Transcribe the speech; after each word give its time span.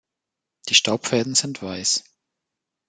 Die 0.67 0.73
Staubfäden 0.73 1.35
sind 1.35 1.61
weiß. 1.61 2.03